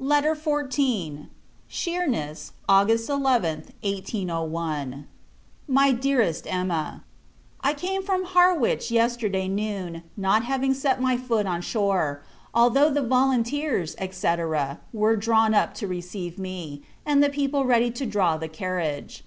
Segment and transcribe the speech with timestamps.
[0.00, 1.28] LETTER XIV.
[1.68, 5.06] Sheerness, August 11th, 1801.
[5.68, 7.04] MY DEAREST EMMA,
[7.60, 12.20] I came from Harwich yesterday noon; not having set my foot on shore,
[12.52, 14.28] although the Volunteers, &c.
[14.92, 19.22] were drawn up to receive me, and the people ready to draw the carriage.